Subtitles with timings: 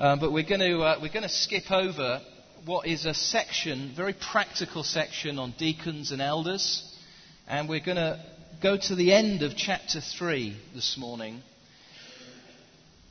[0.00, 2.22] Uh, but we're going to uh, we're going to skip over
[2.64, 6.82] what is a section, very practical section on deacons and elders,
[7.46, 8.18] and we're going to
[8.62, 11.42] go to the end of chapter three this morning,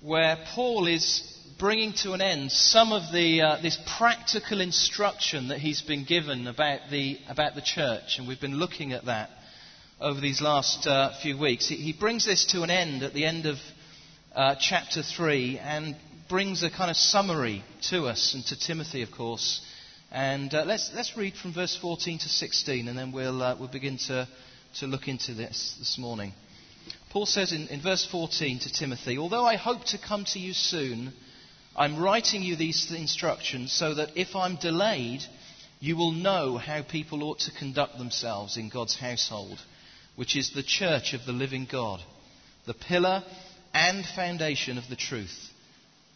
[0.01, 1.21] where Paul is
[1.59, 6.47] bringing to an end some of the uh, this practical instruction that he's been given
[6.47, 9.29] about the about the church, and we've been looking at that
[10.01, 11.69] over these last uh, few weeks.
[11.69, 13.57] He, he, brings this to an end at the end of
[14.33, 15.95] uh, chapter 3 and
[16.29, 19.61] brings a kind of summary to us and to Timothy, of course.
[20.11, 23.67] And uh, let's, let's read from verse 14 to 16, and then we'll, uh, we'll
[23.67, 24.27] begin to,
[24.75, 26.33] to look into this this morning.
[27.09, 30.53] Paul says in, in verse 14 to Timothy, Although I hope to come to you
[30.53, 31.13] soon,
[31.75, 35.23] I'm writing you these instructions so that if I'm delayed,
[35.79, 39.59] you will know how people ought to conduct themselves in God's household,
[40.15, 42.01] which is the church of the living God,
[42.67, 43.23] the pillar
[43.73, 45.49] and foundation of the truth.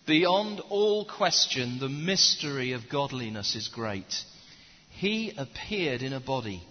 [0.06, 4.14] Beyond all question, the mystery of godliness is great.
[4.90, 6.62] He appeared in a body,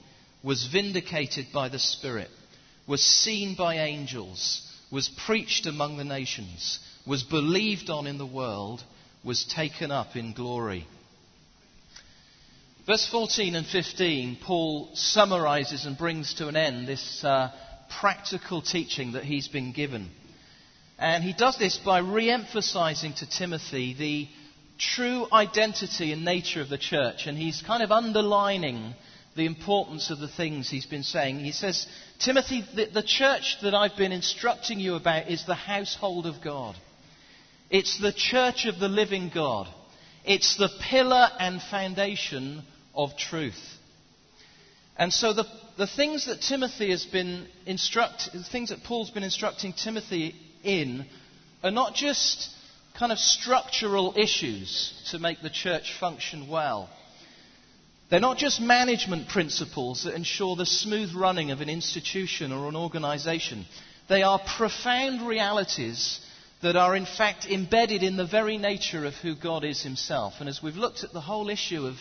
[0.42, 2.28] was vindicated by the Spirit,
[2.86, 8.84] was seen by angels, was preached among the nations, was believed on in the world,
[9.25, 10.86] was taken up in glory.
[12.86, 17.50] Verse 14 and 15, Paul summarizes and brings to an end this uh,
[18.00, 20.10] practical teaching that he's been given.
[21.03, 24.28] And he does this by re emphasizing to Timothy the
[24.78, 27.27] true identity and nature of the church.
[27.27, 28.94] And he's kind of underlining
[29.34, 31.41] the importance of the things he's been saying.
[31.41, 31.89] He says,
[32.20, 36.77] Timothy, the, the, church that I've been instructing you about is the household of God.
[37.69, 39.66] It's the church of the living God.
[40.25, 42.62] It's the pillar and foundation
[42.94, 43.61] of truth.
[44.97, 49.25] And so the, the things that Timothy has been instruct, the things that Paul's been
[49.25, 51.06] instructing Timothy in
[51.62, 52.50] are not just
[52.98, 56.91] kind of structural issues to make the church function well.
[58.10, 62.76] They're not just management principles that ensure the smooth running of an institution or an
[62.76, 63.64] organization.
[64.09, 66.20] They are profound realities
[66.62, 70.34] that are in fact embedded in the very nature of who God is Himself.
[70.41, 71.97] And as we've looked at the whole issue of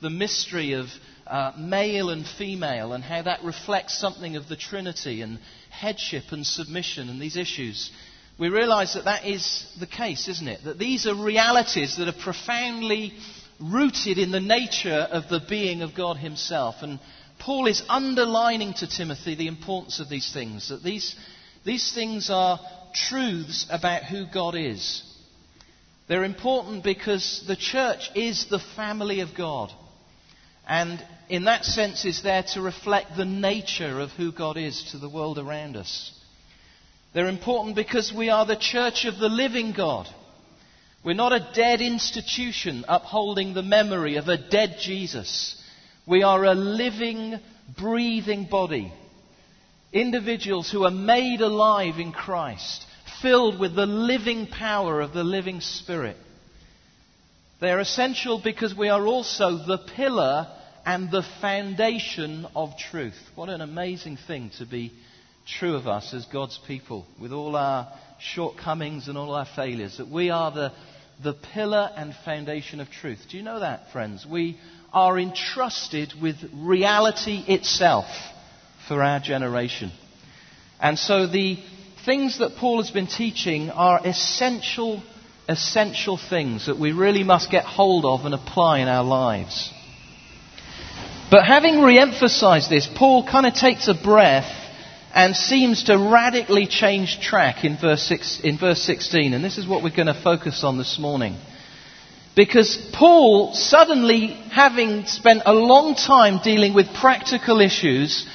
[0.00, 0.86] the mystery of
[1.26, 5.38] uh, male and female and how that reflects something of the Trinity and
[5.70, 7.90] headship and submission and these issues,
[8.38, 10.64] we realize that that is the case, isn't it?
[10.64, 13.14] That these are realities that are profoundly
[13.60, 16.76] rooted in the nature of the being of God Himself.
[16.80, 16.98] And
[17.38, 21.14] Paul is underlining to Timothy the importance of these things, that these,
[21.64, 22.58] these things are
[22.92, 25.02] truths about who God is.
[26.08, 29.72] They're important because the church is the family of God.
[30.66, 34.98] And in that sense is there to reflect the nature of who God is to
[34.98, 36.12] the world around us.
[37.12, 40.08] They're important because we are the church of the living God.
[41.04, 45.62] We're not a dead institution upholding the memory of a dead Jesus.
[46.06, 47.38] We are a living,
[47.78, 48.92] breathing body.
[49.92, 52.84] Individuals who are made alive in Christ,
[53.22, 56.16] filled with the living power of the living Spirit.
[57.60, 60.48] They are essential because we are also the pillar
[60.84, 63.16] and the foundation of truth.
[63.34, 64.92] What an amazing thing to be
[65.46, 67.88] true of us as God's people, with all our
[68.18, 70.72] shortcomings and all our failures, that we are the,
[71.22, 73.20] the pillar and foundation of truth.
[73.30, 74.26] Do you know that, friends?
[74.26, 74.58] We
[74.92, 78.06] are entrusted with reality itself
[78.88, 79.90] for our generation.
[80.80, 81.58] And so the
[82.04, 85.02] things that Paul has been teaching are essential,
[85.48, 89.72] essential things that we really must get hold of and apply in our lives.
[91.30, 94.50] But having re emphasized this, Paul kind of takes a breath
[95.14, 99.32] and seems to radically change track in verse, six, in verse 16.
[99.32, 101.36] And this is what we're going to focus on this morning.
[102.34, 108.26] Because Paul, suddenly having spent a long time dealing with practical issues,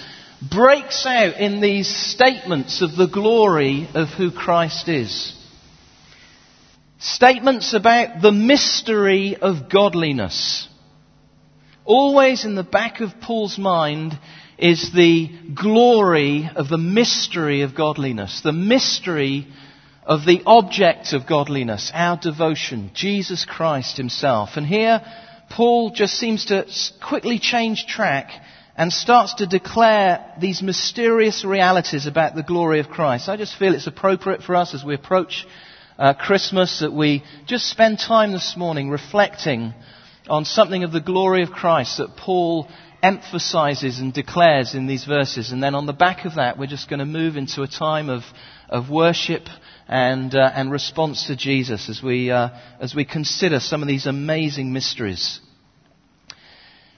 [0.49, 5.33] breaks out in these statements of the glory of who Christ is.
[6.99, 10.67] Statements about the mystery of godliness.
[11.85, 14.19] Always in the back of Paul's mind
[14.57, 19.47] is the glory of the mystery of godliness, the mystery
[20.03, 24.57] of the object of godliness, our devotion, Jesus Christ Himself.
[24.57, 25.01] And here,
[25.49, 26.67] Paul just seems to
[27.01, 28.29] quickly change track
[28.75, 33.29] and starts to declare these mysterious realities about the glory of Christ.
[33.29, 35.47] I just feel it's appropriate for us as we approach
[35.99, 39.73] uh, Christmas that we just spend time this morning reflecting
[40.29, 42.69] on something of the glory of Christ that Paul
[43.03, 45.51] emphasizes and declares in these verses.
[45.51, 48.09] And then on the back of that, we're just going to move into a time
[48.09, 48.23] of,
[48.69, 49.43] of worship
[49.89, 52.49] and, uh, and response to Jesus as we, uh,
[52.79, 55.41] as we consider some of these amazing mysteries.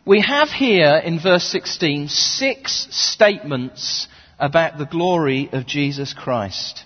[0.06, 4.08] We have here in verse 16 six statements
[4.40, 6.86] about the glory of Jesus Christ.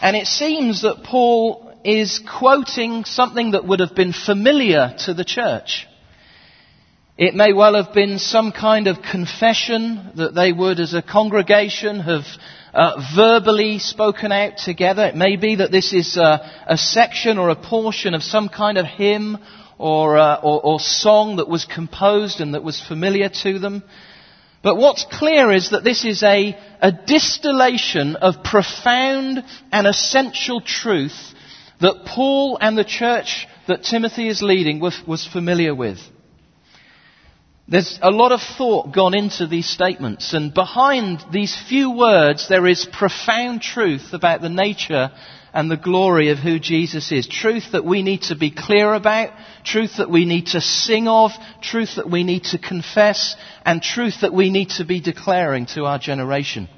[0.00, 5.24] And it seems that Paul is quoting something that would have been familiar to the
[5.24, 5.86] church.
[7.16, 11.98] It may well have been some kind of confession that they would, as a congregation,
[11.98, 12.22] have
[12.72, 15.04] uh, verbally spoken out together.
[15.06, 18.78] It may be that this is a, a section or a portion of some kind
[18.78, 19.38] of hymn
[19.78, 23.82] or, uh, or, or song that was composed and that was familiar to them.
[24.62, 31.16] But what's clear is that this is a, a distillation of profound and essential truth
[31.80, 35.98] that Paul and the church that Timothy is leading was, was familiar with.
[37.68, 42.66] There's a lot of thought gone into these statements, and behind these few words there
[42.66, 45.10] is profound truth about the nature
[45.52, 47.26] and the glory of who Jesus is.
[47.26, 49.30] Truth that we need to be clear about,
[49.64, 51.30] truth that we need to sing of,
[51.62, 55.84] truth that we need to confess, and truth that we need to be declaring to
[55.84, 56.68] our generation.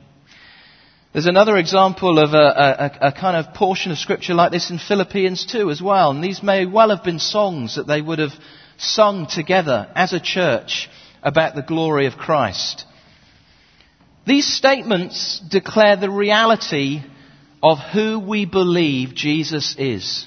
[1.12, 4.78] There's another example of a, a, a, kind of portion of scripture like this in
[4.78, 6.12] Philippians 2 as well.
[6.12, 8.32] And these may well have been songs that they would have
[8.78, 10.88] sung together as a church
[11.20, 12.84] about the glory of Christ.
[14.24, 17.02] These statements declare the reality
[17.62, 20.26] of who we believe Jesus is.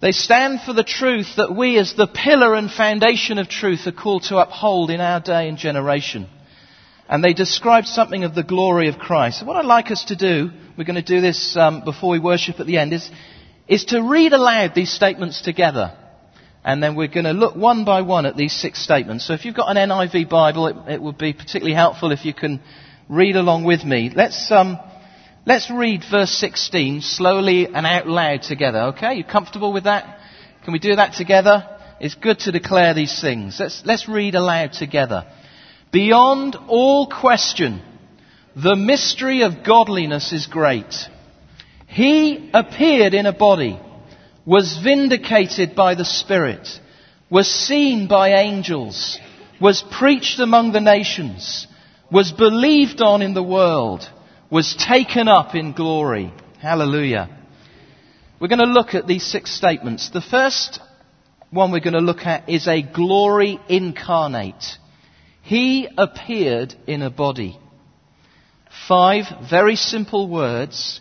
[0.00, 3.92] They stand for the truth that we, as the pillar and foundation of truth, are
[3.92, 6.28] called to uphold in our day and generation.
[7.08, 9.46] And they describe something of the glory of Christ.
[9.46, 12.58] What I'd like us to do, we're going to do this um, before we worship
[12.58, 13.08] at the end, is,
[13.68, 15.96] is to read aloud these statements together.
[16.64, 19.26] And then we're going to look one by one at these six statements.
[19.26, 22.34] So if you've got an NIV Bible, it, it would be particularly helpful if you
[22.34, 22.60] can
[23.08, 24.10] read along with me.
[24.14, 24.78] Let's, um,
[25.46, 29.14] let's read verse 16 slowly and out loud together, okay?
[29.14, 30.18] You comfortable with that?
[30.64, 31.68] Can we do that together?
[32.00, 33.58] It's good to declare these things.
[33.60, 35.26] Let's, let's read aloud together.
[35.92, 37.82] Beyond all question,
[38.56, 40.94] the mystery of godliness is great.
[41.86, 43.78] He appeared in a body
[44.44, 46.68] was vindicated by the Spirit,
[47.30, 49.18] was seen by angels,
[49.60, 51.66] was preached among the nations,
[52.10, 54.08] was believed on in the world,
[54.52, 56.30] was taken up in glory.
[56.60, 57.30] Hallelujah.
[58.38, 60.10] We're going to look at these six statements.
[60.10, 60.78] The first
[61.48, 64.62] one we're going to look at is a glory incarnate.
[65.40, 67.58] He appeared in a body.
[68.86, 71.00] Five very simple words,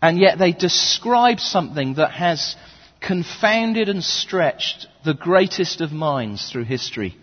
[0.00, 2.54] and yet they describe something that has
[3.00, 7.16] confounded and stretched the greatest of minds through history.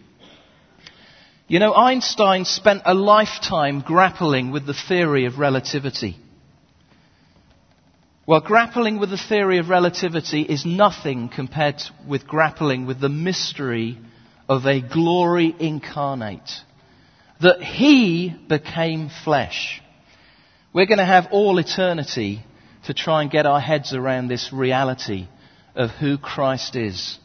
[1.52, 6.16] You know, Einstein spent a lifetime grappling with the theory of relativity.
[8.26, 13.98] Well, grappling with the theory of relativity is nothing compared with grappling with the mystery
[14.48, 16.50] of a glory incarnate.
[17.42, 19.82] That He became flesh.
[20.72, 22.46] We're going to have all eternity
[22.86, 25.28] to try and get our heads around this reality
[25.76, 27.20] of who Christ is.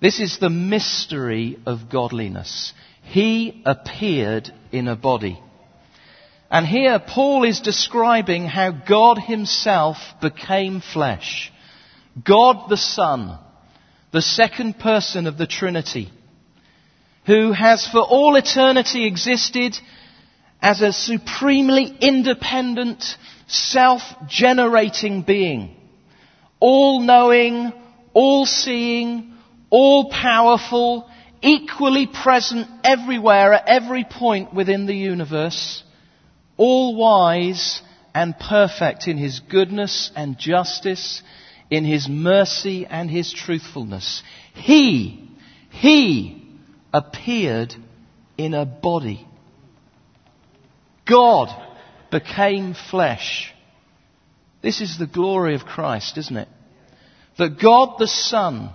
[0.00, 2.72] This is the mystery of godliness.
[3.06, 5.40] He appeared in a body.
[6.50, 11.52] And here Paul is describing how God himself became flesh.
[12.24, 13.38] God the Son,
[14.12, 16.10] the second person of the Trinity,
[17.26, 19.76] who has for all eternity existed
[20.62, 23.04] as a supremely independent,
[23.48, 25.76] self-generating being
[26.60, 27.72] all knowing,
[28.12, 29.34] all seeing,
[29.70, 31.08] all powerful,
[31.46, 35.82] equally present everywhere at every point within the universe,
[36.56, 37.80] all wise
[38.14, 41.22] and perfect in his goodness and justice,
[41.70, 44.22] in his mercy and his truthfulness.
[44.54, 45.30] He,
[45.70, 46.46] he
[46.92, 47.74] appeared
[48.36, 49.26] in a body.
[51.06, 51.48] God
[52.10, 53.52] became flesh
[54.66, 56.48] this is the glory of Christ, isn't it?
[57.38, 58.70] That God the Son,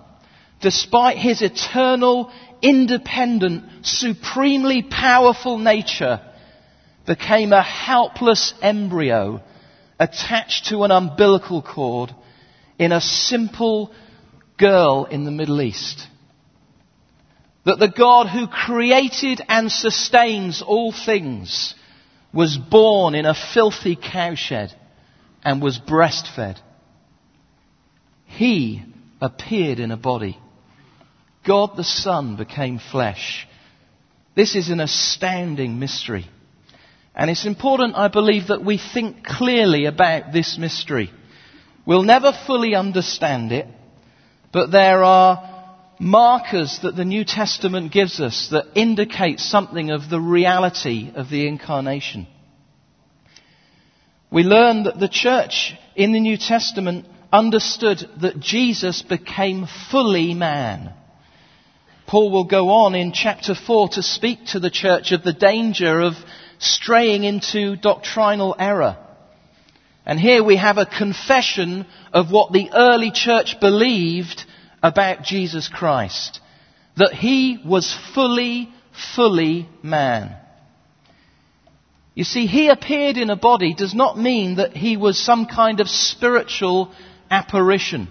[0.61, 6.21] despite his eternal, independent, supremely powerful nature,
[7.05, 9.41] became a helpless embryo
[9.99, 12.13] attached to an umbilical cord
[12.79, 13.91] in a simple
[14.57, 16.07] girl in the Middle East.
[17.65, 21.75] That the God who created and sustains all things
[22.33, 24.73] was born in a filthy cowshed
[25.43, 26.57] and was breastfed.
[28.25, 28.83] He
[29.21, 30.39] appeared in a body.
[31.45, 33.47] God the Son became flesh.
[34.35, 36.27] This is an astounding mystery.
[37.15, 41.11] And it's important, I believe, that we think clearly about this mystery.
[41.85, 43.67] We'll never fully understand it,
[44.53, 45.49] but there are
[45.99, 51.47] markers that the New Testament gives us that indicate something of the reality of the
[51.47, 52.27] incarnation.
[54.31, 60.93] We learn that the church in the New Testament understood that Jesus became fully man.
[62.11, 66.01] Paul will go on in chapter 4 to speak to the church of the danger
[66.01, 66.15] of
[66.59, 68.97] straying into doctrinal error.
[70.05, 74.43] And here we have a confession of what the early church believed
[74.83, 76.41] about Jesus Christ.
[76.97, 78.67] That he was fully,
[79.15, 80.35] fully man.
[82.13, 85.79] You see, he appeared in a body does not mean that he was some kind
[85.79, 86.91] of spiritual
[87.29, 88.09] apparition.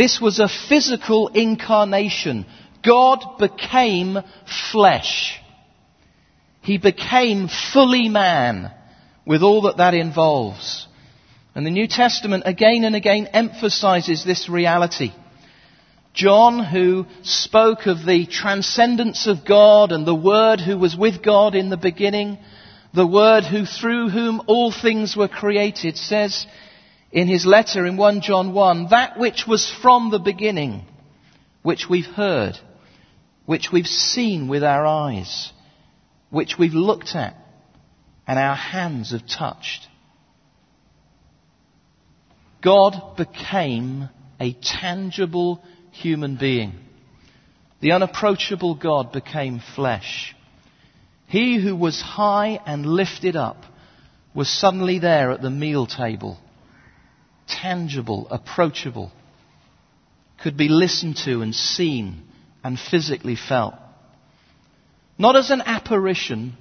[0.00, 2.46] This was a physical incarnation.
[2.82, 4.16] God became
[4.72, 5.38] flesh.
[6.62, 8.72] He became fully man
[9.26, 10.86] with all that that involves.
[11.54, 15.12] And the New Testament again and again emphasizes this reality.
[16.14, 21.54] John, who spoke of the transcendence of God and the Word who was with God
[21.54, 22.38] in the beginning,
[22.94, 26.46] the Word who through whom all things were created, says
[27.12, 30.84] in his letter in 1 John 1, that which was from the beginning,
[31.62, 32.58] which we've heard,
[33.46, 35.52] which we've seen with our eyes,
[36.30, 37.34] which we've looked at
[38.26, 39.88] and our hands have touched.
[42.62, 46.74] God became a tangible human being.
[47.80, 50.36] The unapproachable God became flesh.
[51.26, 53.64] He who was high and lifted up
[54.34, 56.38] was suddenly there at the meal table.
[57.50, 59.10] Tangible, approachable.
[60.42, 62.22] Could be listened to and seen
[62.64, 63.74] and physically felt.
[65.18, 66.54] Not as an apparition,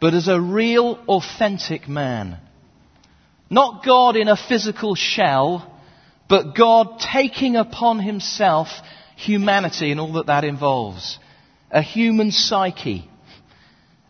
[0.00, 2.38] but as a real, authentic man.
[3.48, 5.72] Not God in a physical shell,
[6.28, 8.68] but God taking upon himself
[9.16, 11.18] humanity and all that that involves.
[11.70, 13.08] A human psyche,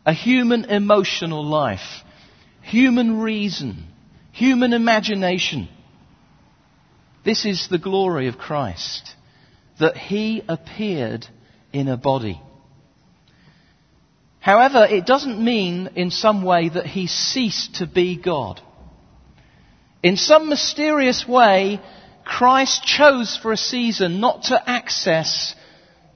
[0.04, 2.02] a human emotional life,
[2.62, 3.87] human reason,
[4.32, 5.68] human imagination.
[7.26, 9.12] This is the glory of Christ,
[9.80, 11.26] that he appeared
[11.73, 12.40] in a body.
[14.38, 18.61] However, it doesn't mean in some way that he ceased to be God.
[20.04, 21.80] In some mysterious way,
[22.25, 25.56] Christ chose for a season not to access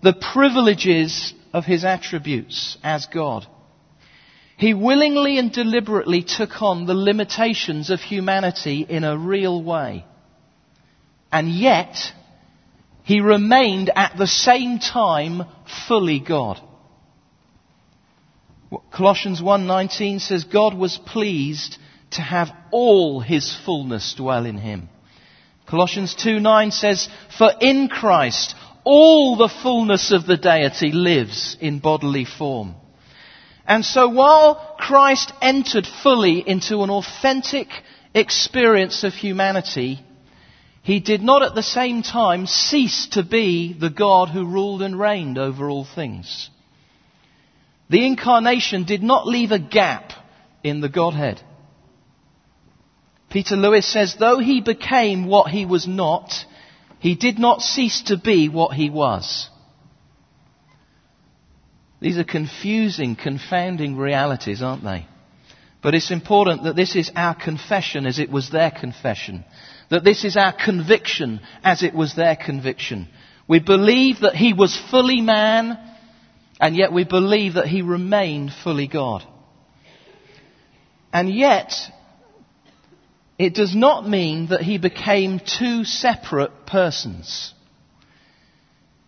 [0.05, 3.49] the privileges of his attributes as God.
[4.57, 10.05] He willingly and deliberately took on the limitations of humanity in a real way.
[11.33, 12.13] And yet,
[13.05, 15.45] he remained at the same time
[15.87, 16.61] fully God.
[18.93, 21.79] Colossians 1:19 says God was pleased
[22.13, 24.89] to have all his fullness dwell in him.
[25.67, 32.25] Colossians 2:9 says for in Christ all the fullness of the deity lives in bodily
[32.25, 32.75] form.
[33.67, 37.69] And so while Christ entered fully into an authentic
[38.15, 40.01] experience of humanity,
[40.83, 44.99] he did not at the same time cease to be the God who ruled and
[44.99, 46.49] reigned over all things.
[47.91, 50.13] The incarnation did not leave a gap
[50.63, 51.43] in the Godhead.
[53.29, 56.33] Peter Lewis says, though he became what he was not,
[56.99, 59.49] he did not cease to be what he was.
[62.01, 65.07] These are confusing, confounding realities, aren't they?
[65.83, 69.45] But it's important that this is our confession as it was their confession.
[69.91, 73.09] That this is our conviction as it was their conviction.
[73.49, 75.79] We believe that he was fully man
[76.61, 79.25] and yet we believe that he remained fully God.
[81.13, 81.73] And yet,
[83.39, 87.55] it does not mean that he became two separate persons.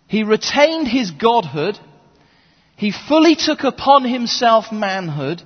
[0.09, 1.79] He retained his godhood,
[2.77, 5.43] he fully took upon himself manhood,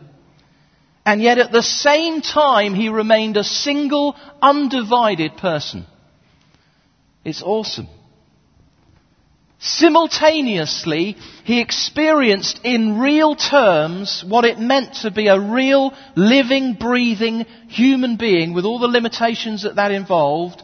[1.06, 5.86] and yet at the same time he remained a single, undivided person.
[7.24, 7.86] It's awesome.
[9.60, 17.46] Simultaneously, he experienced in real terms what it meant to be a real, living, breathing
[17.68, 20.60] human being with all the limitations that that involved,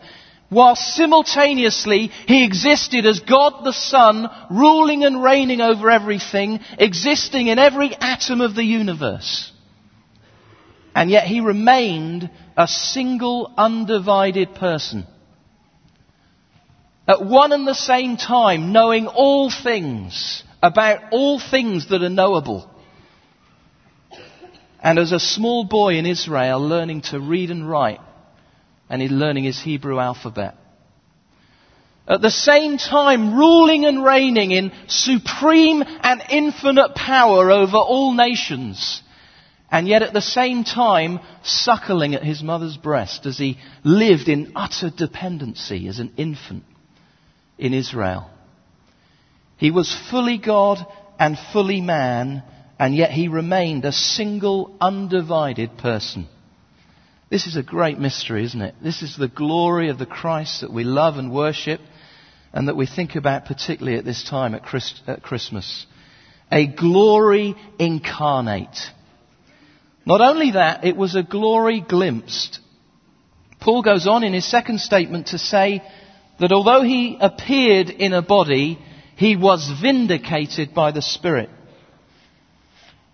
[0.48, 7.60] while simultaneously he existed as God the Son, ruling and reigning over everything, existing in
[7.60, 9.51] every atom of the universe.
[10.94, 15.06] And yet he remained a single, undivided person
[17.08, 22.68] at one and the same time knowing all things about all things that are knowable.
[24.84, 28.00] and as a small boy in Israel learning to read and write
[28.90, 30.56] and learning his Hebrew alphabet.
[32.08, 39.02] At the same time, ruling and reigning in supreme and infinite power over all nations.
[39.72, 44.52] And yet at the same time, suckling at his mother's breast as he lived in
[44.54, 46.64] utter dependency as an infant
[47.56, 48.28] in Israel.
[49.56, 50.86] He was fully God
[51.18, 52.42] and fully man,
[52.78, 56.28] and yet he remained a single, undivided person.
[57.30, 58.74] This is a great mystery, isn't it?
[58.82, 61.80] This is the glory of the Christ that we love and worship
[62.52, 65.86] and that we think about particularly at this time at, Christ, at Christmas.
[66.50, 68.76] A glory incarnate.
[70.04, 72.58] Not only that, it was a glory glimpsed.
[73.60, 75.82] Paul goes on in his second statement to say
[76.40, 78.78] that although he appeared in a body,
[79.16, 81.48] he was vindicated by the Spirit.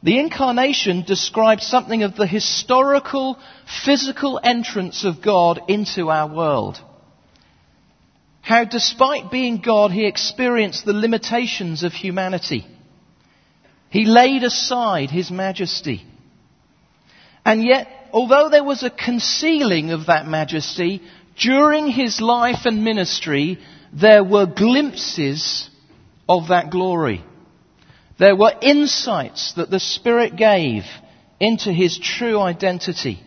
[0.03, 3.39] The incarnation describes something of the historical,
[3.85, 6.81] physical entrance of God into our world.
[8.41, 12.65] How, despite being God, he experienced the limitations of humanity.
[13.91, 16.05] He laid aside his majesty.
[17.49, 21.01] And yet, although there was a concealing of that majesty,
[21.41, 23.59] during his life and ministry,
[23.91, 25.71] there were glimpses
[26.29, 27.25] of that glory.
[28.19, 30.83] There were insights that the Spirit gave
[31.41, 33.19] into his true identity.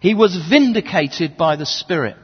[0.00, 2.16] He was vindicated by the Spirit.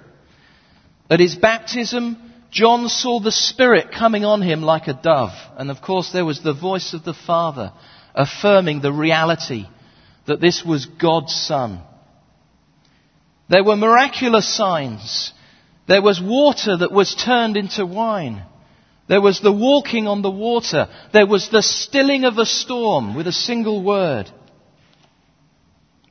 [1.09, 2.17] At his baptism,
[2.51, 5.39] John saw the Spirit coming on him like a dove.
[5.57, 7.73] And of course, there was the voice of the Father
[8.13, 9.67] affirming the reality
[10.29, 11.81] that this was God's Son.
[13.49, 15.33] There were miraculous signs.
[15.87, 18.43] There was water that was turned into wine.
[19.09, 20.89] There was the walking on the water.
[21.13, 24.31] There was the stilling of a storm with a single word.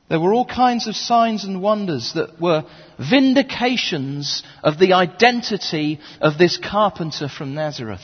[0.08, 2.64] There were all kinds of signs and wonders that were
[2.98, 8.00] vindications of the identity of this carpenter from Nazareth.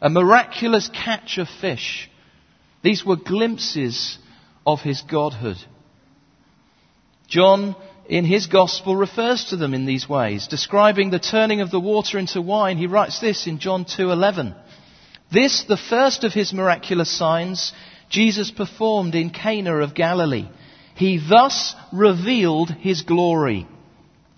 [0.00, 2.08] A miraculous catch of fish.
[2.82, 4.18] These were glimpses
[4.66, 5.58] of his godhood.
[7.28, 7.76] John
[8.08, 12.18] in his gospel refers to them in these ways, describing the turning of the water
[12.18, 12.76] into wine.
[12.76, 14.54] He writes this in John 2:11.
[15.32, 17.72] This, the first of his miraculous signs,
[18.08, 20.48] Jesus performed in Cana of Galilee.
[20.94, 23.66] He thus revealed his glory,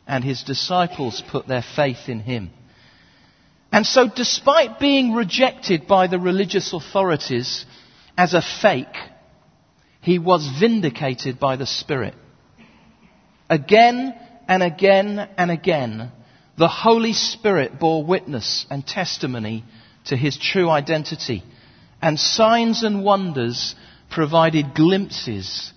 [0.06, 2.50] and his disciples put their faith in him.
[3.72, 7.66] And so, despite being rejected by the religious authorities
[8.16, 8.96] as a fake,
[10.06, 12.14] he was vindicated by the Spirit.
[13.50, 14.14] Again
[14.46, 16.12] and again and again,
[16.56, 19.64] the Holy Spirit bore witness and testimony
[20.04, 21.42] to his true identity,
[22.00, 23.74] and signs and wonders
[24.08, 25.72] provided glimpses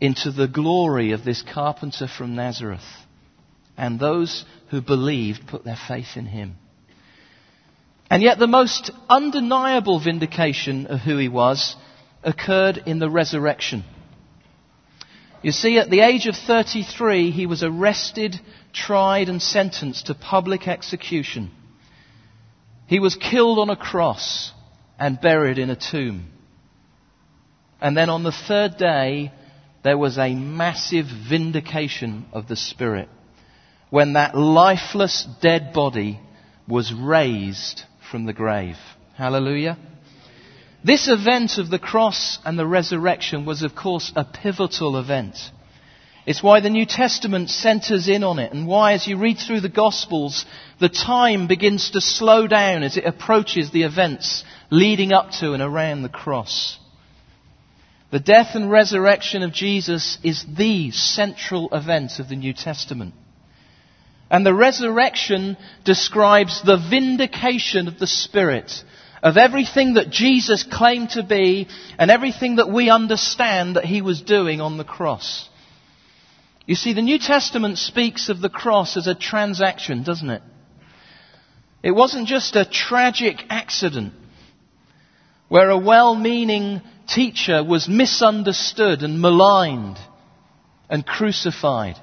[0.00, 2.88] into the glory of this carpenter from Nazareth.
[3.76, 6.54] And those who believed put their faith in him.
[8.08, 11.76] And yet, the most undeniable vindication of who he was
[12.24, 13.84] occurred in the resurrection.
[15.42, 18.40] You see, at the age of 33, he was arrested,
[18.72, 21.50] tried, and sentenced to public execution.
[22.86, 24.52] He was killed on a cross
[24.98, 26.30] and buried in a tomb.
[27.80, 29.32] And then on the third day,
[29.82, 33.08] there was a massive vindication of the Spirit
[33.90, 36.18] when that lifeless dead body
[36.66, 38.76] was raised from the grave.
[39.16, 39.78] Hallelujah.
[40.84, 45.38] This event of the cross and the resurrection was, of course, a pivotal event.
[46.26, 49.60] It's why the New Testament centers in on it, and why, as you read through
[49.60, 50.44] the Gospels,
[50.80, 55.62] the time begins to slow down as it approaches the events leading up to and
[55.62, 56.78] around the cross.
[58.10, 63.14] The death and resurrection of Jesus is the central event of the New Testament.
[64.30, 68.84] And the resurrection describes the vindication of the Spirit
[69.24, 71.66] of everything that Jesus claimed to be
[71.98, 75.48] and everything that we understand that he was doing on the cross.
[76.66, 80.42] You see, the New Testament speaks of the cross as a transaction, doesn't it?
[81.82, 84.12] It wasn't just a tragic accident
[85.48, 89.96] where a well-meaning teacher was misunderstood and maligned
[90.90, 91.96] and crucified.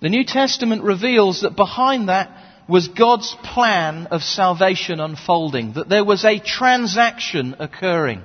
[0.00, 2.30] The New Testament reveals that behind that
[2.68, 8.22] was God's plan of salvation unfolding, that there was a transaction occurring.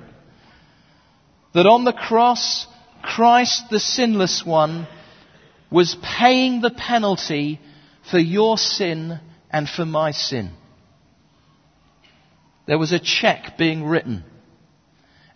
[1.52, 2.66] That on the cross,
[3.02, 4.86] Christ, the sinless one,
[5.70, 7.60] was paying the penalty
[8.10, 10.50] for your sin and for my sin.
[12.66, 14.24] There was a check being written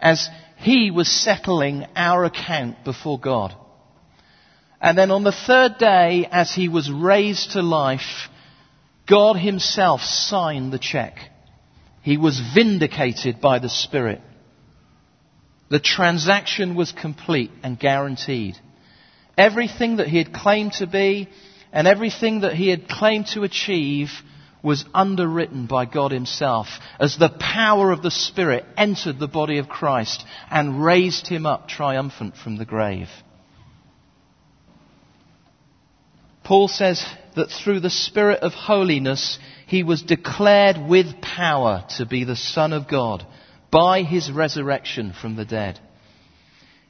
[0.00, 3.54] as he was settling our account before God.
[4.80, 8.28] And then on the third day, as he was raised to life,
[9.06, 11.18] God himself signed the check.
[12.02, 14.20] He was vindicated by the Spirit.
[15.70, 18.58] The transaction was complete and guaranteed.
[19.36, 21.28] Everything that he had claimed to be
[21.72, 24.10] and everything that he had claimed to achieve
[24.62, 29.68] was underwritten by God himself as the power of the Spirit entered the body of
[29.68, 33.08] Christ and raised him up triumphant from the grave.
[36.44, 37.04] Paul says
[37.36, 42.72] that through the Spirit of holiness, he was declared with power to be the Son
[42.72, 43.26] of God
[43.70, 45.80] by his resurrection from the dead.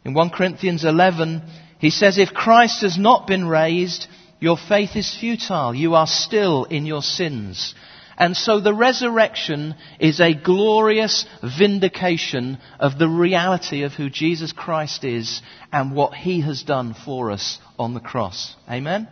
[0.04, 1.42] In 1 Corinthians 11,
[1.78, 4.06] he says, If Christ has not been raised,
[4.40, 5.74] your faith is futile.
[5.74, 7.74] You are still in your sins.
[8.18, 15.04] And so the resurrection is a glorious vindication of the reality of who Jesus Christ
[15.04, 15.40] is
[15.72, 18.54] and what he has done for us on the cross.
[18.70, 19.08] Amen?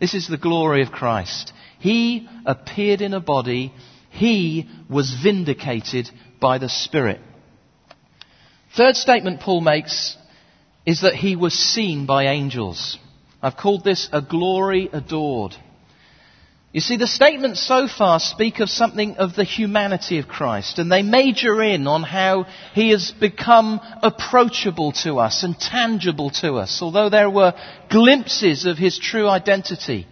[0.00, 1.52] This is the glory of Christ.
[1.78, 3.72] He appeared in a body.
[4.10, 7.20] He was vindicated by the Spirit.
[8.76, 10.16] Third statement Paul makes
[10.84, 12.98] is that he was seen by angels.
[13.42, 15.54] I've called this a glory adored.
[16.74, 20.90] You see, the statements so far speak of something of the humanity of Christ, and
[20.90, 26.82] they major in on how he has become approachable to us and tangible to us.
[26.82, 27.54] Although there were
[27.88, 30.08] glimpses of his true identity,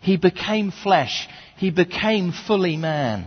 [0.00, 3.26] he became flesh, he became fully man.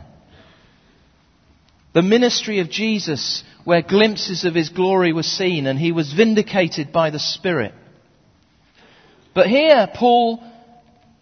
[1.91, 6.93] The ministry of Jesus, where glimpses of his glory were seen, and he was vindicated
[6.93, 7.73] by the Spirit.
[9.33, 10.41] But here, Paul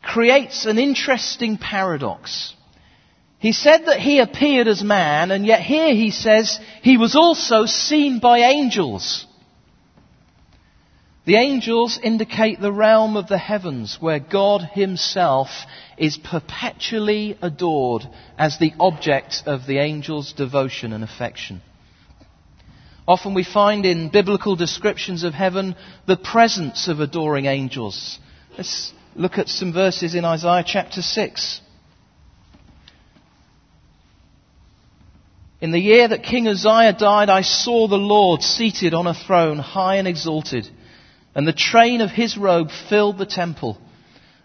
[0.06, 2.54] creates an interesting paradox.
[3.40, 7.66] He said that he appeared as man, and yet here he says he was also
[7.66, 9.26] seen by angels.
[11.26, 15.50] The angels indicate the realm of the heavens where God himself
[15.98, 21.62] is perpetually adored as the object of the angels' devotion and affection.
[23.08, 25.76] Often we find in biblical descriptions of heaven
[26.08, 28.20] the presence of adoring angels.
[29.16, 31.62] Look at some verses in Isaiah chapter 6.
[35.62, 39.58] In the year that King Uzziah died, I saw the Lord seated on a throne,
[39.58, 40.70] high and exalted,
[41.34, 43.78] and the train of his robe filled the temple.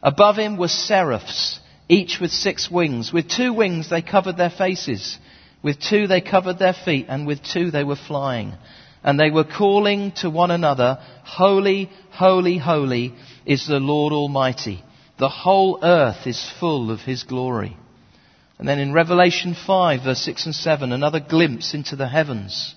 [0.03, 3.13] Above him were seraphs, each with six wings.
[3.13, 5.19] With two wings they covered their faces.
[5.63, 8.55] With two they covered their feet, and with two they were flying.
[9.03, 13.15] And they were calling to one another, Holy, holy, holy
[13.47, 14.83] is the Lord Almighty.
[15.19, 17.77] The whole earth is full of His glory.
[18.59, 22.75] And then in Revelation 5, verse 6 and 7, another glimpse into the heavens.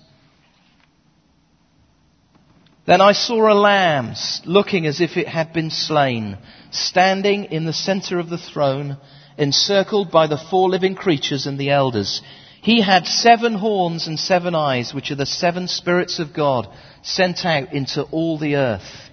[2.85, 4.13] Then I saw a lamb
[4.45, 6.37] looking as if it had been slain,
[6.71, 8.97] standing in the center of the throne,
[9.37, 12.21] encircled by the four living creatures and the elders.
[12.61, 16.67] He had seven horns and seven eyes, which are the seven spirits of God
[17.01, 19.09] sent out into all the earth.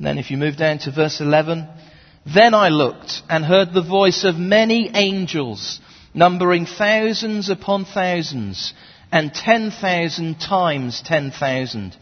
[0.00, 1.68] And then if you move down to verse 11,
[2.24, 5.78] then I looked and heard the voice of many angels,
[6.14, 8.72] numbering thousands upon thousands,
[9.12, 11.98] and ten thousand times ten thousand.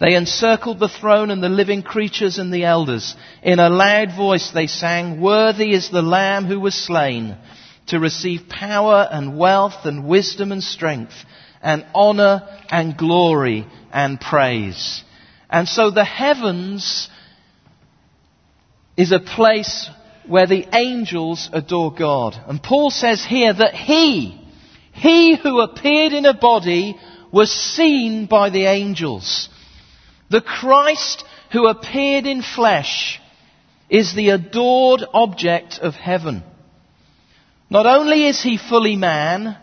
[0.00, 3.14] They encircled the throne and the living creatures and the elders.
[3.44, 7.36] In a loud voice they sang, Worthy is the Lamb who was slain
[7.86, 11.14] to receive power and wealth and wisdom and strength
[11.62, 15.04] and honor and glory and praise.
[15.48, 17.08] And so the heavens
[18.96, 19.90] is a place
[20.26, 22.36] where the angels adore God.
[22.46, 24.40] And Paul says here that he,
[24.92, 26.96] he who appeared in a body
[27.32, 29.48] was seen by the angels.
[30.30, 33.20] The Christ who appeared in flesh
[33.88, 36.42] is the adored object of heaven.
[37.70, 39.56] Not only is he fully man,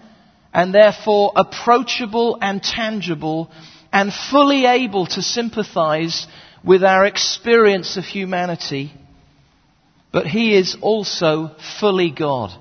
[0.54, 3.50] and therefore approachable and tangible,
[3.92, 6.28] and fully able to sympathize
[6.64, 8.94] with our experience of humanity,
[10.14, 12.52] but he is also fully God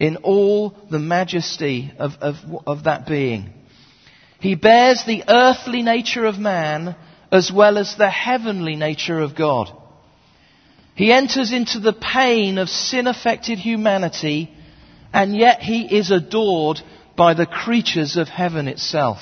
[0.00, 2.34] in all the majesty of, of,
[2.66, 3.54] of that being.
[4.40, 6.96] He bears the earthly nature of man
[7.30, 9.70] as well as the heavenly nature of God.
[10.96, 14.50] He enters into the pain of sin affected humanity,
[15.12, 16.80] and yet he is adored
[17.16, 19.20] by the creatures of heaven itself.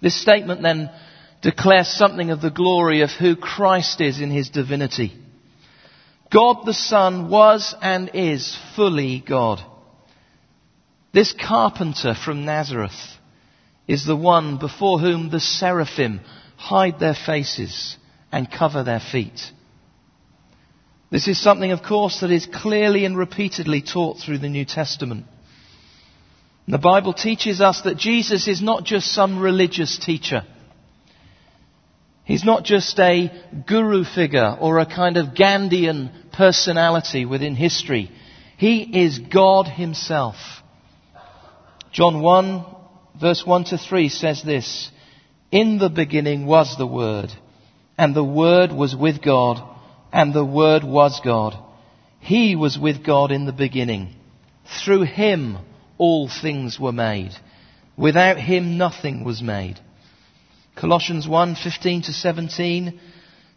[0.00, 0.90] This statement then
[1.42, 5.12] declares something of the glory of who Christ is in his divinity.
[6.32, 9.60] God the Son was and is fully God.
[11.12, 13.18] This carpenter from Nazareth
[13.86, 16.20] is the one before whom the seraphim
[16.56, 17.98] hide their faces
[18.30, 19.40] and cover their feet.
[21.10, 25.26] This is something, of course, that is clearly and repeatedly taught through the New Testament.
[26.66, 30.44] The Bible teaches us that Jesus is not just some religious teacher.
[32.24, 33.30] He's not just a
[33.66, 38.10] guru figure or a kind of Gandhian personality within history.
[38.56, 40.36] He is God Himself.
[41.92, 42.64] John 1
[43.20, 44.90] verse 1 to 3 says this,
[45.50, 47.32] In the beginning was the Word,
[47.98, 49.62] and the Word was with God,
[50.12, 51.56] and the Word was God.
[52.20, 54.14] He was with God in the beginning.
[54.84, 55.58] Through Him
[55.98, 57.32] all things were made.
[57.96, 59.78] Without Him nothing was made.
[60.76, 63.00] Colossians 1, 15 to 17.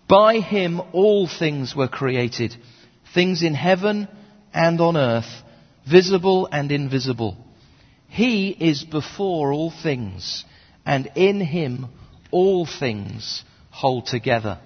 [0.08, 2.56] By Him all things were created.
[3.14, 4.08] Things in heaven
[4.54, 5.44] and on earth,
[5.90, 7.38] visible and invisible.
[8.08, 10.46] He is before all things,
[10.86, 11.88] and in Him
[12.32, 14.60] all things hold together.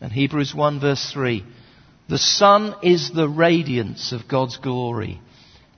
[0.00, 1.44] And Hebrews 1 verse 3.
[2.08, 5.20] The Son is the radiance of God's glory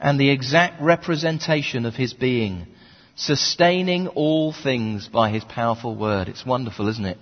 [0.00, 2.66] and the exact representation of His being
[3.16, 6.28] sustaining all things by his powerful word.
[6.28, 7.18] It's wonderful, isn't it?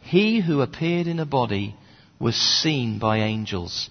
[0.00, 1.76] He who appeared in a body
[2.18, 3.90] was seen by angels,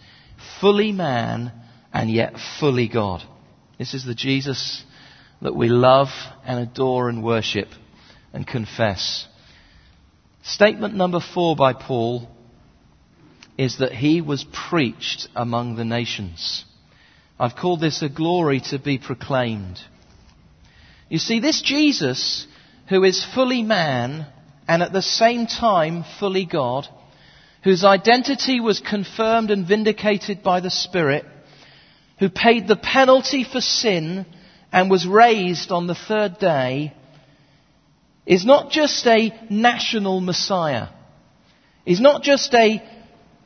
[0.59, 1.51] fully man
[1.93, 3.23] and yet fully God.
[3.77, 4.83] This is the Jesus
[5.41, 6.09] that we love
[6.45, 7.69] and adore and worship
[8.33, 9.27] and confess.
[10.43, 12.27] Statement number four by Paul
[13.57, 16.65] is that he was preached among the nations.
[17.39, 19.79] I've called this a glory to be proclaimed.
[21.09, 22.45] You see, this Jesus,
[22.87, 24.27] who is fully man
[24.67, 26.87] and at the same time fully God,
[27.63, 31.25] whose identity was confirmed and vindicated by the Spirit,
[32.19, 34.25] who paid the penalty for sin
[34.71, 36.93] and was raised on the third day,
[38.27, 40.89] is not just a national Messiah.
[41.85, 42.83] He's not just a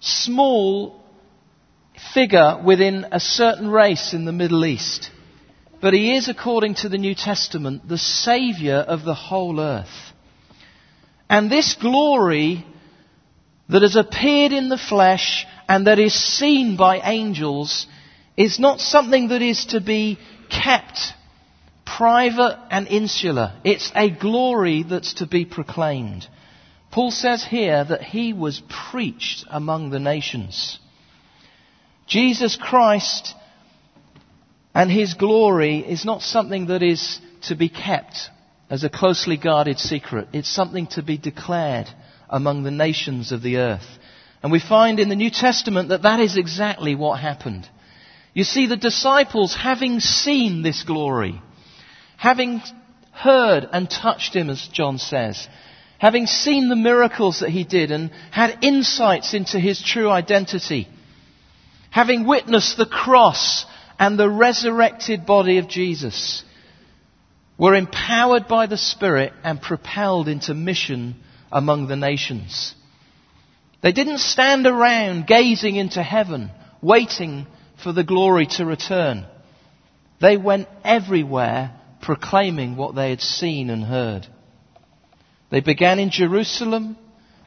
[0.02, 1.02] small
[2.14, 5.10] figure within a certain race in the Middle East.
[5.84, 10.14] But he is, according to the New Testament, the Saviour of the whole earth.
[11.30, 12.66] And this glory
[13.68, 17.86] that has appeared in the flesh and that is seen by angels
[18.38, 20.18] is not something that is to be
[20.50, 21.00] kept
[21.86, 23.52] private and insular.
[23.66, 26.26] It's a glory that's to be proclaimed.
[26.92, 30.80] Paul says here that he was preached among the nations.
[32.08, 33.36] Jesus Christ
[34.74, 38.30] and his glory is not something that is to be kept
[38.70, 40.30] as a closely guarded secret.
[40.34, 41.88] It's something to be declared
[42.30, 43.88] among the nations of the earth.
[44.42, 47.68] And we find in the New Testament that that is exactly what happened.
[48.34, 51.40] You see, the disciples, having seen this glory,
[52.18, 52.62] having
[53.12, 55.48] heard and touched him, as John says,
[56.00, 60.88] having seen the miracles that he did and had insights into his true identity,
[61.92, 63.66] having witnessed the cross
[64.00, 66.44] and the resurrected body of Jesus
[67.58, 71.16] were empowered by the Spirit and propelled into mission
[71.52, 72.74] among the nations.
[73.82, 76.52] They didn't stand around gazing into heaven,
[76.82, 77.46] waiting
[77.84, 79.26] for the glory to return.
[80.20, 84.28] They went everywhere proclaiming what they had seen and heard.
[85.52, 86.98] They began in Jerusalem,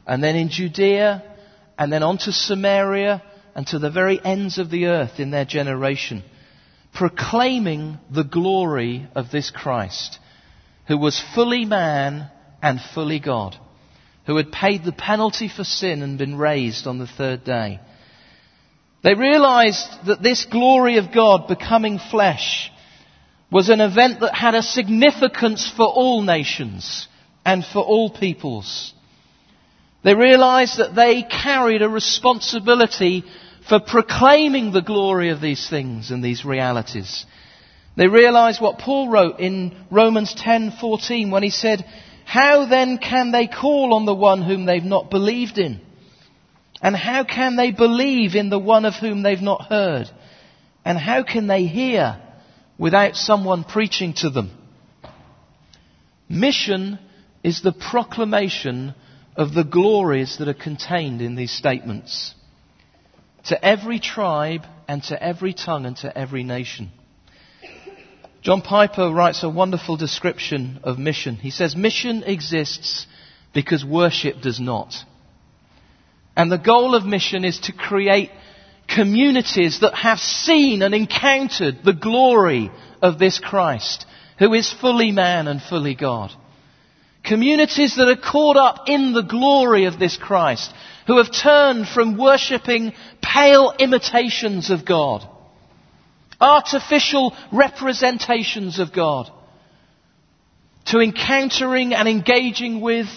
[0.05, 1.23] and then in Judea,
[1.77, 3.21] and then on to Samaria,
[3.53, 6.23] and to the very ends of the earth in their generation
[6.97, 10.17] proclaiming the glory of this Christ,
[10.87, 12.31] who was fully man
[12.61, 13.55] and fully God,
[14.25, 17.79] who had paid the penalty for sin and been raised on the third day.
[19.03, 22.71] They realized that this glory of God becoming flesh
[23.51, 27.07] was an event that had a significance for all nations
[27.45, 28.93] and for all peoples.
[30.03, 33.23] They realized that they carried a responsibility
[33.67, 37.25] for proclaiming the glory of these things and these realities.
[37.95, 41.85] They realize what Paul wrote in Romans 10:14 when he said,
[42.25, 45.81] "How then can they call on the one whom they've not believed in?
[46.81, 50.09] And how can they believe in the one of whom they've not heard?
[50.85, 52.17] And how can they hear
[52.77, 54.51] without someone preaching to them?"
[56.29, 56.99] Mission
[57.43, 58.93] is the proclamation
[59.35, 62.35] of the glories that are contained in these statements
[63.47, 66.91] to every tribe and to every tongue and to every nation.
[68.41, 71.35] John Piper writes a wonderful description of mission.
[71.35, 73.07] He says, Mission exists
[73.53, 74.93] because worship does not.
[76.35, 78.29] And the goal of mission is to create
[78.87, 84.05] communities that have seen and encountered the glory of this Christ,
[84.39, 86.31] who is fully man and fully God.
[87.27, 90.71] Communities that are caught up in the glory of this Christ,
[91.07, 95.27] who have turned from worshipping pale imitations of God,
[96.39, 99.29] artificial representations of God,
[100.85, 103.07] to encountering and engaging with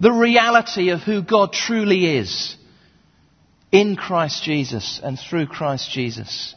[0.00, 2.56] the reality of who God truly is
[3.70, 6.54] in Christ Jesus and through Christ Jesus.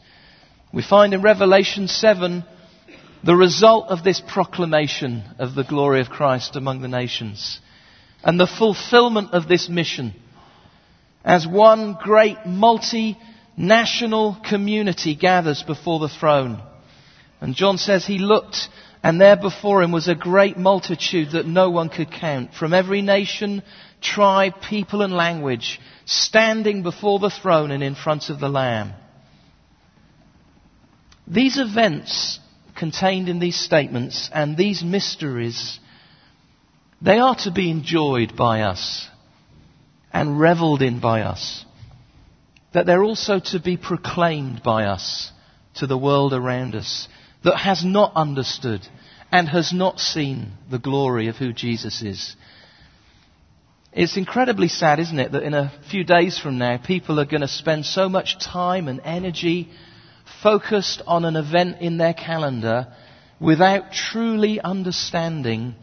[0.72, 2.44] We find in Revelation 7
[3.26, 7.58] the result of this proclamation of the glory of Christ among the nations
[8.22, 10.14] and the fulfillment of this mission
[11.24, 16.62] as one great multinational community gathers before the throne.
[17.40, 18.68] And John says he looked
[19.02, 23.02] and there before him was a great multitude that no one could count from every
[23.02, 23.64] nation,
[24.00, 28.92] tribe, people and language standing before the throne and in front of the Lamb.
[31.26, 32.38] These events
[32.76, 35.78] contained in these statements and these mysteries,
[37.02, 39.08] they are to be enjoyed by us
[40.12, 41.64] and reveled in by us.
[42.72, 45.30] That they're also to be proclaimed by us
[45.76, 47.08] to the world around us
[47.44, 48.86] that has not understood
[49.30, 52.36] and has not seen the glory of who Jesus is.
[53.92, 57.40] It's incredibly sad, isn't it, that in a few days from now, people are going
[57.40, 59.70] to spend so much time and energy
[60.42, 62.88] focused on an event in their calendar
[63.40, 65.74] without truly understanding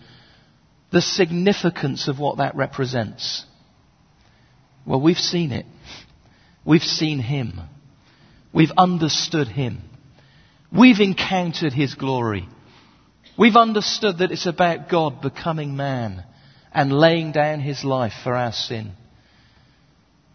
[0.91, 3.45] the significance of what that represents.
[4.85, 5.65] Well, we've seen it.
[6.65, 7.59] We've seen Him.
[8.53, 9.81] We've understood Him.
[10.71, 12.47] We've encountered His glory.
[13.37, 16.23] We've understood that it's about God becoming man
[16.71, 18.91] and laying down His life for our sin.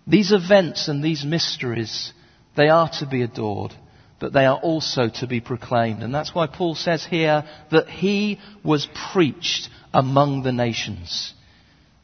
[0.06, 2.12] These events and these mysteries,
[2.56, 3.74] they are to be adored
[4.20, 6.02] but they are also to be proclaimed.
[6.02, 11.32] And that's why Paul says here that he was preached among the nations.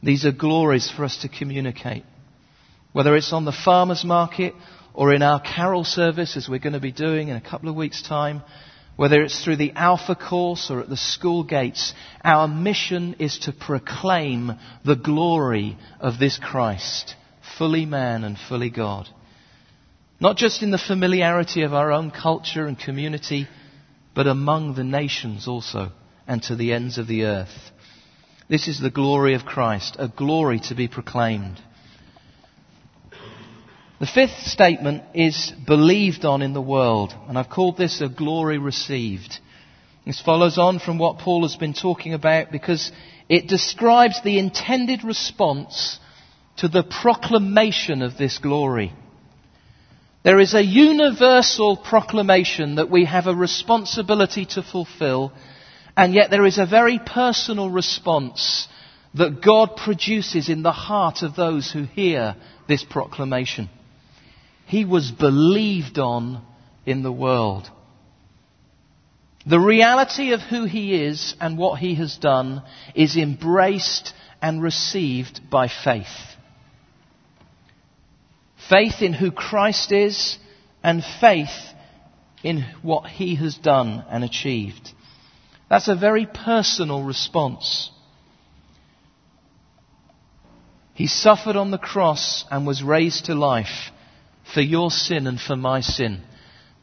[0.01, 2.05] These are glories for us to communicate.
[2.93, 4.53] Whether it's on the farmer's market
[4.93, 7.75] or in our carol service, as we're going to be doing in a couple of
[7.75, 8.41] weeks' time,
[8.95, 13.51] whether it's through the Alpha course or at the school gates, our mission is to
[13.51, 14.53] proclaim
[14.85, 17.15] the glory of this Christ,
[17.57, 19.09] fully man and fully God.
[20.19, 23.47] Not just in the familiarity of our own culture and community,
[24.13, 25.91] but among the nations also,
[26.27, 27.71] and to the ends of the earth.
[28.47, 31.59] This is the glory of Christ, a glory to be proclaimed.
[33.99, 38.57] The fifth statement is believed on in the world, and I've called this a glory
[38.57, 39.39] received.
[40.05, 42.91] This follows on from what Paul has been talking about because
[43.27, 45.99] it describes the intended response
[46.57, 48.93] to the proclamation of this glory.
[50.25, 55.31] There is a universal proclamation that we have a responsibility to fulfill,
[55.95, 58.67] and yet there is a very personal response
[59.13, 62.35] that God produces in the heart of those who hear
[62.67, 63.69] this proclamation.
[64.65, 66.41] He was believed on
[66.87, 67.69] in the world.
[69.45, 72.63] The reality of who he is and what he has done
[72.95, 74.11] is embraced
[74.41, 76.34] and received by faith.
[78.69, 80.37] Faith in who Christ is
[80.83, 81.73] and faith
[82.43, 84.91] in what he has done and achieved.
[85.69, 87.91] That's a very personal response.
[90.93, 93.91] He suffered on the cross and was raised to life
[94.53, 96.21] for your sin and for my sin.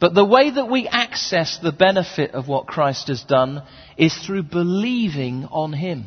[0.01, 3.63] But the way that we access the benefit of what Christ has done
[3.97, 6.07] is through believing on Him.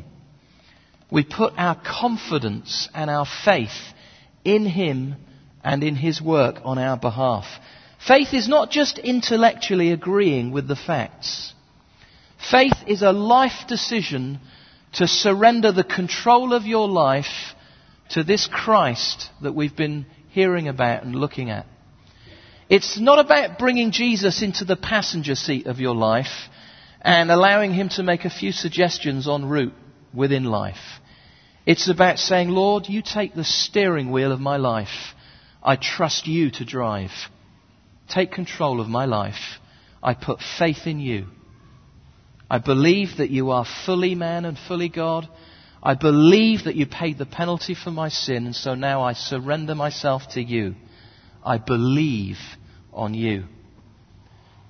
[1.09, 3.93] We put our confidence and our faith
[4.43, 5.15] in Him
[5.65, 7.45] and in His work on our behalf.
[8.08, 11.54] Faith is not just intellectually agreeing with the facts.
[12.51, 14.39] Faith is a life decision
[14.93, 17.56] to surrender the control of your life
[18.12, 21.65] to this Christ that we've been hearing about and looking at.
[22.69, 26.47] It's not about bringing Jesus into the passenger seat of your life
[27.01, 29.73] and allowing him to make a few suggestions en route
[30.13, 30.99] within life.
[31.65, 35.15] It's about saying, Lord, you take the steering wheel of my life
[35.65, 37.09] I trust you to drive.
[38.07, 39.59] Take control of my life.
[40.01, 41.25] I put faith in you.
[42.47, 45.27] I believe that you are fully man and fully God.
[45.81, 49.73] I believe that you paid the penalty for my sin, and so now I surrender
[49.73, 50.75] myself to you.
[51.43, 52.37] I believe
[52.93, 53.45] on you.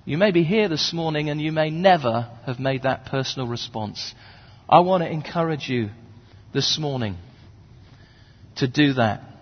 [0.05, 4.15] You may be here this morning and you may never have made that personal response.
[4.69, 5.89] I want to encourage you
[6.53, 7.17] this morning
[8.57, 9.34] to do that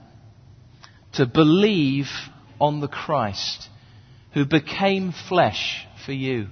[1.13, 2.07] to believe
[2.59, 3.69] on the Christ
[4.33, 6.47] who became flesh for you,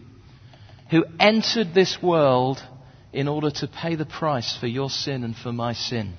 [0.90, 2.62] who entered this world
[3.12, 6.14] in order to pay the price for your sin and for my sin.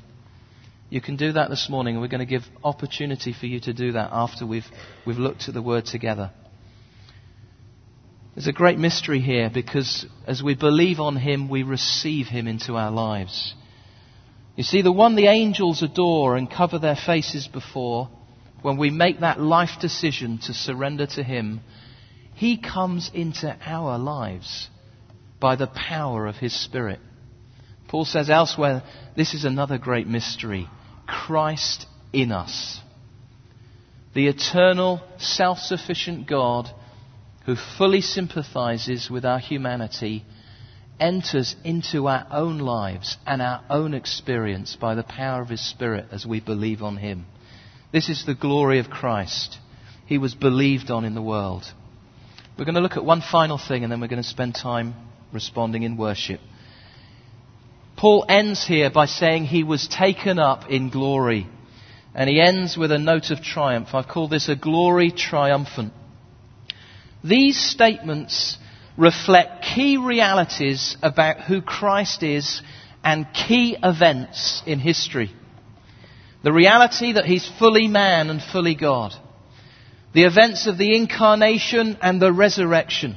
[0.91, 3.93] You can do that this morning, we're going to give opportunity for you to do
[3.93, 4.67] that after we've,
[5.07, 6.33] we've looked at the Word together.
[8.35, 12.77] There's a great mystery here because as we believe on Him, we receive Him into
[12.77, 13.55] our lives.
[14.57, 18.11] You see, the one the angels adore and cover their faces before,
[18.63, 21.61] when we make that life decision to surrender to Him,
[22.35, 24.69] He comes into our lives
[25.41, 27.01] by the power of His Spirit.
[27.89, 28.83] Paul says elsewhere,
[29.17, 30.69] this is another great mystery.
[31.07, 32.81] Christ in us.
[34.15, 36.71] The eternal, self-sufficient God
[37.45, 40.25] who fully sympathizes with our humanity
[41.01, 46.07] enters into our own lives and our own experience by the power of His Spirit
[46.13, 47.27] as we believe on Him.
[47.93, 49.59] This is the glory of Christ.
[50.07, 51.65] He was believed on in the world.
[52.59, 54.95] We're going to look at one final thing and then we're going to spend time
[55.33, 56.41] responding in worship.
[57.97, 61.47] Paul ends here by saying he was taken up in glory.
[62.15, 63.89] And he ends with a note of triumph.
[63.95, 65.93] I've called this a glory triumphant.
[67.23, 68.59] These statements
[68.97, 72.63] reflect key realities about who Christ is
[73.05, 75.31] and key events in history.
[76.43, 79.15] The reality that he's fully man and fully God.
[80.13, 83.17] The events of the incarnation and the resurrection.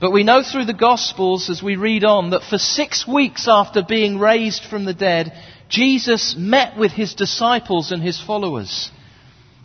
[0.00, 3.82] But we know through the Gospels as we read on that for six weeks after
[3.82, 5.32] being raised from the dead,
[5.68, 8.90] Jesus met with his disciples and his followers.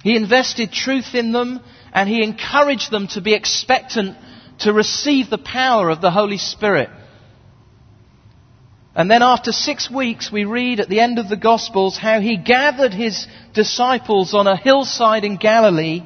[0.04, 1.62] He invested truth in them
[1.94, 4.18] and he encouraged them to be expectant
[4.60, 6.90] to receive the power of the Holy Spirit.
[8.96, 12.38] And then after six weeks, we read at the end of the Gospels how he
[12.38, 16.02] gathered his disciples on a hillside in Galilee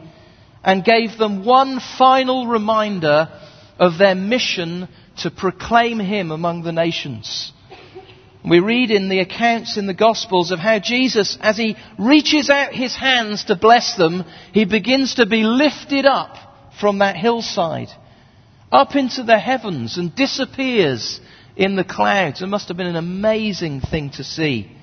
[0.63, 3.29] and gave them one final reminder
[3.77, 7.53] of their mission to proclaim him among the nations.
[8.43, 12.73] We read in the accounts in the Gospels of how Jesus, as he reaches out
[12.73, 16.37] his hands to bless them, he begins to be lifted up
[16.81, 17.89] from that hillside,
[18.71, 21.19] up into the heavens and disappears
[21.59, 22.41] in the clouds.
[22.41, 24.75] It must have been an amazing thing to see.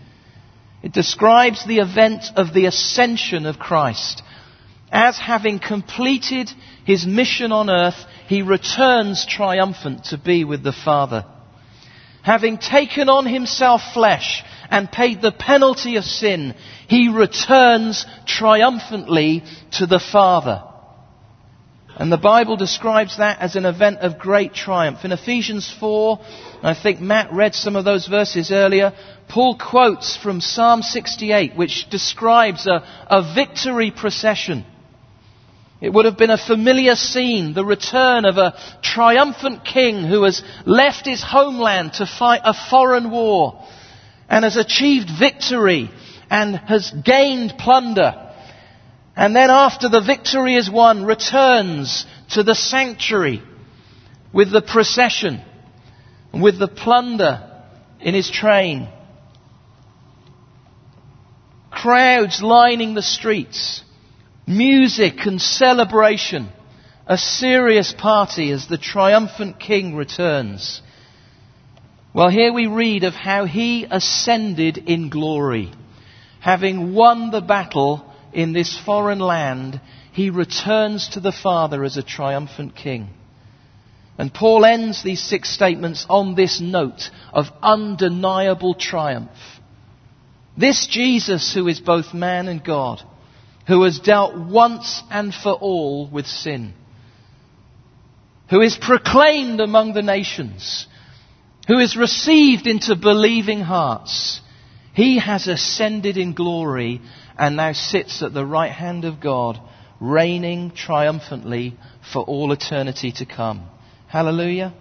[0.85, 4.23] It describes the event of the ascension of Christ.
[4.93, 6.49] As having completed
[6.85, 11.25] his mission on earth, he returns triumphant to be with the Father
[12.27, 16.57] having taken on himself flesh and paid the penalty of sin,
[16.89, 20.61] he returns triumphantly to the Father.
[21.99, 25.05] And the Bible describes that as an event of great triumph.
[25.05, 26.21] In Ephesians 4,
[26.63, 28.93] I think Matt read some of those verses earlier,
[29.29, 34.67] Paul quotes from Psalm 68, which describes a, a victory procession.
[35.81, 40.43] It would have been a familiar scene, the return of a triumphant king who has
[40.67, 43.65] left his homeland to fight a foreign war
[44.29, 45.91] and has achieved victory
[46.31, 48.26] and has gained plunder.
[49.17, 53.43] And then after the victory is won, returns to the sanctuary
[54.33, 55.41] with the procession,
[56.35, 57.51] with the plunder
[57.99, 58.89] in his train.
[61.71, 63.83] Crowds lining the streets
[64.47, 66.49] music and celebration,
[67.07, 70.81] a serious party as the triumphant king returns.
[72.15, 75.73] Well, here we read of how he ascended in glory.
[76.41, 78.06] Having won the battle
[78.37, 79.81] in this foreign land,
[80.13, 83.09] he returns to the Father as a triumphant king.
[84.19, 89.31] And Paul ends these six statements on this note of undeniable triumph.
[90.55, 93.03] This Jesus, who is both man and God,
[93.67, 96.75] who has dealt once and for all with sin,
[98.51, 100.87] who is proclaimed among the nations,
[101.69, 104.43] who is received into believing hearts.
[104.93, 107.01] He has ascended in glory
[107.39, 109.59] and now sits at the right hand of God,
[110.01, 111.77] reigning triumphantly
[112.13, 113.67] for all eternity to come.
[114.09, 114.75] Hallelujah.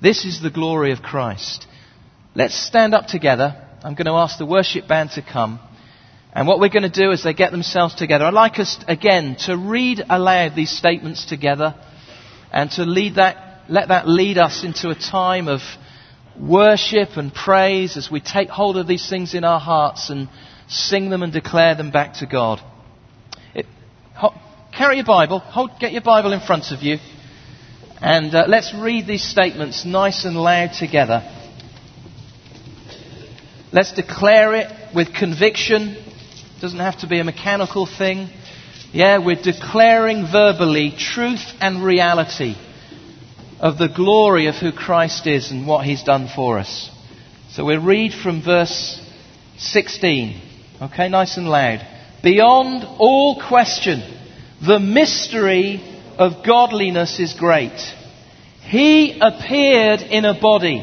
[0.00, 1.66] This is the glory of Christ.
[2.34, 3.68] Let's stand up together.
[3.82, 5.60] I'm going to ask the worship band to come.
[6.32, 9.36] And what we're going to do as they get themselves together, I'd like us again
[9.40, 11.74] to read aloud these statements together
[12.50, 15.60] and to lead that, let that lead us into a time of
[16.40, 20.28] worship and praise as we take hold of these things in our hearts and
[20.72, 22.60] sing them and declare them back to God.
[23.54, 23.66] It,
[24.14, 24.30] ho,
[24.76, 26.98] carry your Bible, hold, get your Bible in front of you,
[28.00, 31.22] and uh, let's read these statements nice and loud together.
[33.72, 38.28] Let's declare it with conviction It doesn't have to be a mechanical thing.
[38.92, 42.54] Yeah, we're declaring verbally truth and reality
[43.58, 46.90] of the glory of who Christ is and what he's done for us.
[47.52, 49.00] So we'll read from verse
[49.58, 50.51] 16.
[50.82, 51.86] Okay, nice and loud.
[52.24, 54.02] Beyond all question,
[54.66, 55.80] the mystery
[56.18, 57.78] of godliness is great.
[58.62, 60.82] He appeared in a body,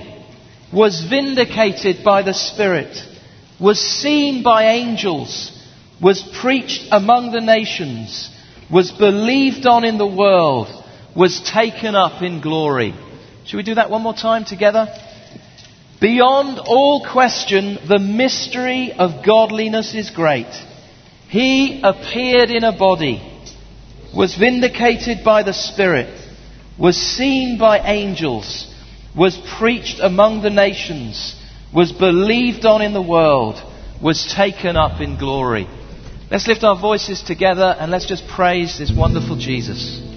[0.71, 2.95] was vindicated by the Spirit,
[3.59, 5.51] was seen by angels,
[6.01, 8.33] was preached among the nations,
[8.71, 10.69] was believed on in the world,
[11.13, 12.93] was taken up in glory.
[13.43, 14.87] Should we do that one more time together?
[16.01, 20.47] Beyond all question, the mystery of godliness is great.
[21.27, 23.21] He appeared in a body,
[24.15, 26.09] was vindicated by the Spirit,
[26.77, 28.73] was seen by angels,
[29.15, 31.35] was preached among the nations,
[31.73, 33.61] was believed on in the world,
[34.01, 35.67] was taken up in glory.
[36.31, 40.08] Let's lift our voices together and let's just praise this wonderful Jesus.